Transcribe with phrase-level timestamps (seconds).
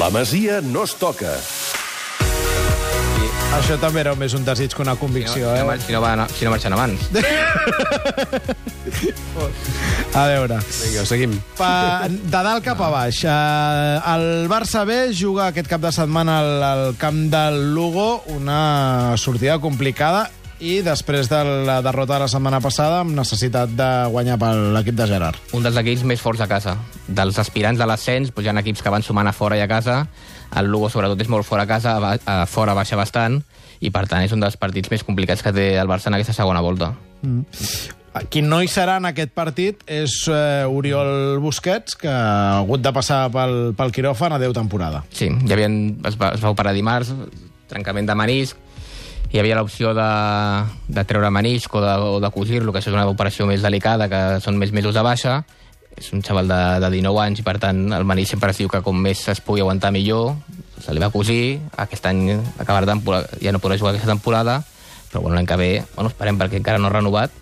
[0.00, 1.28] La Masia no es toca.
[3.52, 5.76] Això també era més un desig que una convicció, si, no, eh?
[5.84, 6.96] si, no van, si no marxen abans.
[10.16, 10.56] A veure.
[10.64, 11.36] Vinga, seguim.
[11.58, 13.20] Pa, de dalt cap a baix.
[13.28, 19.20] Uh, el Barça B juga aquest cap de setmana al, al camp del Lugo, una
[19.20, 20.30] sortida complicada
[20.60, 24.96] i després de la derrota de la setmana passada amb necessitat de guanyar per l'equip
[24.98, 25.38] de Gerard.
[25.56, 26.76] Un dels equips més forts a casa.
[27.08, 29.68] Dels aspirants de l'ascens, doncs hi ha equips que van sumant a fora i a
[29.70, 30.02] casa.
[30.56, 33.40] El Lugo, sobretot, és molt fora a casa, a, a fora baixa bastant,
[33.80, 36.36] i per tant és un dels partits més complicats que té el Barça en aquesta
[36.36, 36.92] segona volta.
[38.28, 42.92] Qui no hi serà en aquest partit és uh, Oriol Busquets, que ha hagut de
[42.92, 45.04] passar pel, pel quiròfan a 10 temporada.
[45.14, 45.70] Sí, hi havia,
[46.10, 47.14] es, va, es va operar dimarts,
[47.70, 48.58] trencament de menisc,
[49.30, 50.10] hi havia l'opció de,
[50.90, 54.08] de treure menisc o de, o de cosir-lo, que això és una operació més delicada,
[54.10, 55.40] que són més mesos de baixa.
[56.00, 58.70] És un xaval de, de 19 anys i, per tant, el menisc sempre es diu
[58.70, 60.34] que com més es pugui aguantar millor.
[60.80, 62.24] Se li va cosir, aquest any
[62.58, 62.96] acabarà
[63.38, 64.60] ja no podrà jugar aquesta temporada,
[65.10, 67.34] però bueno, l'any que ve, bueno, esperem perquè encara no ha renovat,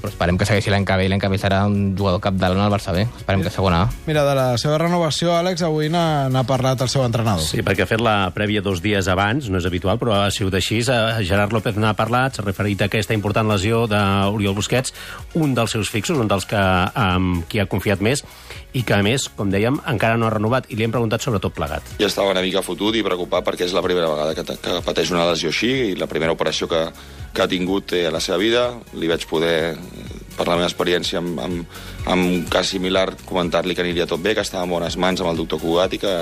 [0.00, 2.56] però esperem que segueixi l'any que ve i l'any que ve serà un jugador capdalt
[2.56, 3.06] en el Barça B.
[3.20, 3.90] Esperem que segona A.
[4.06, 7.44] Mira, de la seva renovació, Àlex, avui n'ha n'ha parlat el seu entrenador.
[7.44, 10.54] Sí, perquè ha fet la prèvia dos dies abans, no és habitual, però ha sigut
[10.58, 10.82] així.
[10.82, 14.94] Eh, Gerard López n'ha parlat, s'ha referit a aquesta important lesió d'Oriol Busquets,
[15.34, 18.24] un dels seus fixos, un dels que amb qui ha confiat més,
[18.76, 21.40] i que, a més, com dèiem, encara no ha renovat, i li hem preguntat sobre
[21.40, 21.96] tot plegat.
[22.00, 25.12] Ja estava una mica fotut i preocupat perquè és la primera vegada que, que pateix
[25.14, 26.82] una lesió així i la primera operació que,
[27.32, 28.66] que ha tingut eh, a la seva vida.
[28.96, 29.65] Li vaig poder,
[30.36, 31.76] per la meva experiència amb, amb,
[32.12, 35.32] amb un cas similar, comentar-li que aniria tot bé, que estava en bones mans amb
[35.32, 36.12] el doctor Cugat i que,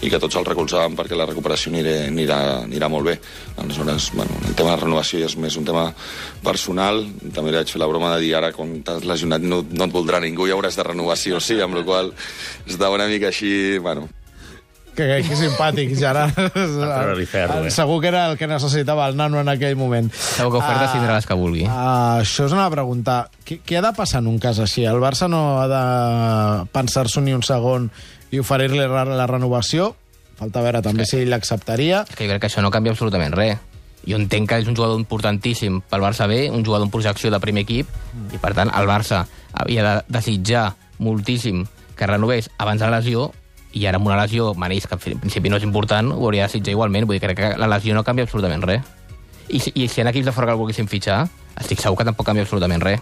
[0.00, 3.18] i que tots el recolzàvem perquè la recuperació aniré, anirà, anirà molt bé.
[3.60, 5.88] Aleshores, bueno, el tema de renovació és més un tema
[6.44, 7.04] personal.
[7.34, 9.94] També li vaig fer la broma de dir ara, quan t'has lesionat, no, no et
[9.94, 12.14] voldrà ningú i hauràs de renovar sí amb la qual
[12.66, 14.08] estava una mica així, bueno,
[14.98, 16.34] Que, que simpàtic, Gerard.
[16.58, 17.70] eh?
[17.70, 20.08] Segur que era el que necessitava el nano en aquell moment.
[20.10, 21.62] Segur que ofertes Ah, tindrà les que vulgui.
[21.68, 23.20] Uh, això és una pregunta.
[23.46, 24.82] Què, què ha de passar en un cas així?
[24.90, 25.82] El Barça no ha de
[26.74, 27.86] pensar-s'ho ni un segon
[28.34, 29.92] i oferir-li la, la renovació?
[30.38, 32.02] Falta veure també si ell l'acceptaria.
[32.08, 33.58] És que jo crec que això no canvia absolutament res.
[34.08, 37.38] Jo entenc que és un jugador importantíssim pel Barça B, un jugador en projecció de
[37.42, 37.90] primer equip,
[38.34, 41.66] i per tant el Barça havia de desitjar moltíssim
[41.98, 43.30] que renovés abans de la lesió,
[43.72, 46.48] i ara amb una lesió menisc, que en principi no és important, ho hauria de
[46.52, 47.06] desitjar igualment.
[47.06, 48.82] Vull dir, crec que la lesió no canvia absolutament res.
[49.48, 51.28] I, si- I si ha equips de fora que el volguessin fitxar,
[51.60, 53.00] estic segur que tampoc canvia absolutament res.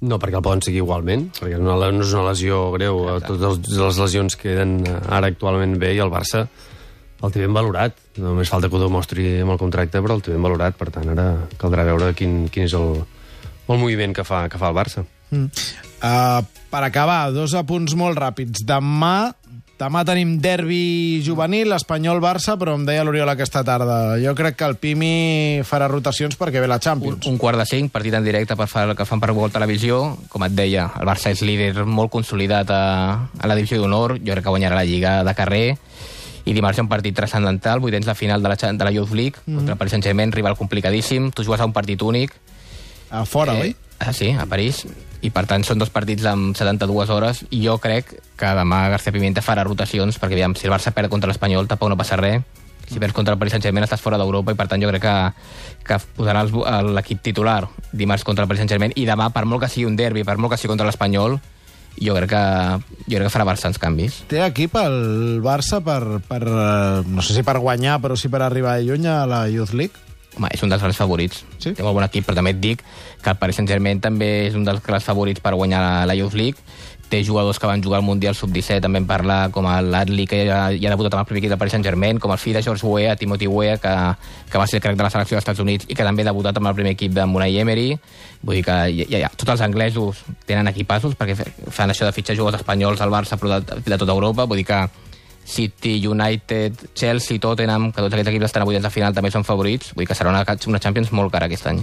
[0.00, 3.02] No, perquè el poden seguir igualment, perquè no, no és una lesió greu.
[3.16, 3.36] Exacte.
[3.36, 4.78] Totes les lesions queden
[5.12, 6.46] ara actualment bé i el Barça
[7.20, 7.98] el té ben valorat.
[8.16, 10.78] Només falta que ho demostri amb el contracte, però el té ben valorat.
[10.80, 11.26] Per tant, ara
[11.60, 13.02] caldrà veure quin, quin és el,
[13.68, 15.04] el moviment que fa, que fa el Barça.
[15.30, 15.52] Mm.
[16.00, 16.40] Uh,
[16.70, 18.64] per acabar, dos apunts molt ràpids.
[18.66, 19.32] Demà
[19.80, 24.18] Demà tenim derbi juvenil, Espanyol-Barça, però em deia l'Oriol aquesta tarda.
[24.20, 27.26] Jo crec que el Pimi farà rotacions perquè ve la Un, Champions.
[27.26, 30.18] un quart de cinc, partit en directe per fer, que fan per World Televisió.
[30.28, 34.18] Com et deia, el Barça és líder molt consolidat a, a la divisió d'honor.
[34.20, 35.78] Jo crec que guanyarà la Lliga de carrer.
[36.44, 39.16] I dimarts hi ha un partit transcendental, vuitens de final de la, de la Youth
[39.16, 39.56] League, mm.
[39.56, 41.32] contra el Paris Saint-Germain, rival complicadíssim.
[41.32, 42.36] Tu jugues a un partit únic.
[43.08, 43.72] A fora, oi?
[43.98, 44.84] Ah, sí, a París.
[45.20, 49.12] I per tant són dos partits amb 72 hores i jo crec que demà García
[49.12, 52.42] Pimienta farà rotacions perquè aviam, si el Barça perd contra l'Espanyol tampoc no passa res.
[52.90, 55.14] Si perds contra el Paris Saint-Germain estàs fora d'Europa i per tant jo crec que,
[55.86, 56.42] que posarà
[56.82, 57.60] l'equip titular
[57.92, 60.56] dimarts contra el Paris Saint-Germain i demà, per molt que sigui un derbi, per molt
[60.56, 61.38] que sigui contra l'Espanyol,
[62.00, 62.42] jo crec que,
[63.06, 64.22] jo crec que farà bastants canvis.
[64.30, 68.42] Té equip el Barça per, per, eh, no sé si per guanyar, però sí per
[68.42, 70.09] arribar lluny a la Youth League?
[70.36, 71.42] Home, és un dels grans favorits.
[71.58, 71.72] Sí?
[71.74, 72.84] Té molt bon equip, però també et dic
[73.20, 76.62] que el Paris Saint-Germain també és un dels grans favorits per guanyar la, Youth League.
[77.10, 80.60] Té jugadors que van jugar al Mundial Sub-17, també en parla com l'Atli, que ja,
[80.70, 82.86] ja ha debutat amb el primer equip del Paris Saint-Germain, com el fill de George
[82.86, 83.96] Weah, Timothy Weah, que,
[84.52, 86.30] que va ser el crack de la selecció dels Estats Units i que també ha
[86.30, 87.90] debutat amb el primer equip de Unai Emery.
[88.46, 91.34] Vull dir que ja, ja, tots els anglesos tenen equipassos perquè
[91.74, 94.46] fan això de fitxar jugadors espanyols al Barça, però de, de tota Europa.
[94.46, 94.84] Vull dir que
[95.50, 99.90] City, United, Chelsea, Tottenham, que tots aquests equips estan avui de final també són favorits,
[99.96, 101.80] vull dir que serà una, una Champions molt cara aquest any.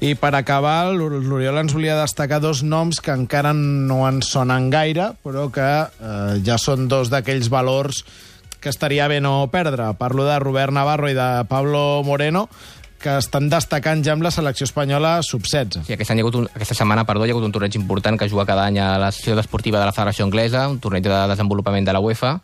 [0.00, 4.70] I per acabar, l'Or- l'Oriol ens volia destacar dos noms que encara no en sonen
[4.72, 8.04] gaire, però que eh, ja són dos d'aquells valors
[8.64, 9.90] que estaria bé no perdre.
[10.00, 12.46] Parlo de Robert Navarro i de Pablo Moreno,
[13.04, 15.82] que estan destacant ja amb la selecció espanyola sub-16.
[15.84, 17.76] Sí, aquest any hi ha hagut un, aquesta setmana, perdó, hi ha hagut un torneig
[17.76, 21.04] important que juga cada any a la secció esportiva de la Federació Anglesa, un torneig
[21.04, 22.38] de desenvolupament de la UEFA.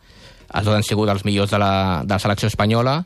[0.55, 1.73] Els dos han sigut els millors de la,
[2.05, 3.05] de la selecció espanyola.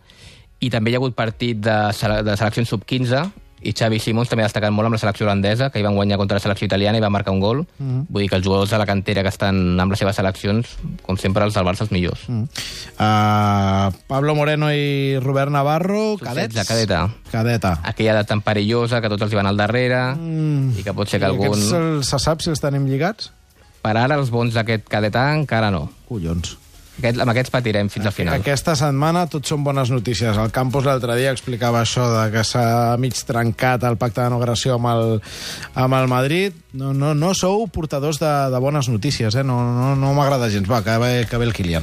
[0.64, 3.24] I també hi ha hagut partit de, sele- de seleccions sub-15
[3.64, 6.18] i Xavi Simons també ha destacat molt amb la selecció holandesa, que hi van guanyar
[6.20, 7.62] contra la selecció italiana i va marcar un gol.
[7.80, 8.02] Mm.
[8.12, 10.74] Vull dir que els jugadors de la cantera que estan amb les seves seleccions,
[11.06, 12.26] com sempre, els del Barça els millors.
[12.28, 12.42] Mm.
[13.00, 16.54] Uh, Pablo Moreno i Robert Navarro, cadets?
[16.56, 17.00] La cadeta.
[17.32, 17.72] Cadeta.
[17.88, 20.76] Aquella edat tan perillosa, que tots els hi van al darrere, mm.
[20.80, 21.56] i que pot ser que I algun...
[21.56, 23.32] el- se sap si els tenim lligats?
[23.84, 25.86] Per ara, els bons d'aquest cadetà encara no.
[26.08, 26.58] Collons.
[26.94, 28.38] Aquest, amb aquests patirem fins al final.
[28.38, 30.38] Aquesta setmana tot són bones notícies.
[30.38, 34.38] El campus l'altre dia explicava això de que s'ha mig trencat el pacte de no
[34.38, 35.18] agressió amb el,
[35.74, 36.54] amb el Madrid.
[36.74, 39.42] No, no, no sou portadors de, de bones notícies, eh?
[39.42, 40.70] No, no, no m'agrada gens.
[40.70, 41.82] Va, que ve, que ve el Kilian.